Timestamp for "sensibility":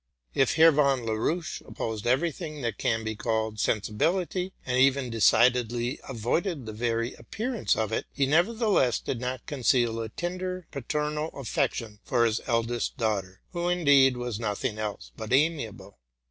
3.59-4.51